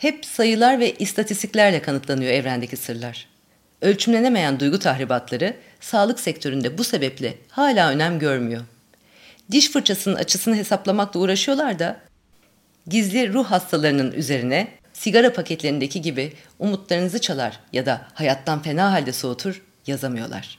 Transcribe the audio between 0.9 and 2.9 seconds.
istatistiklerle kanıtlanıyor evrendeki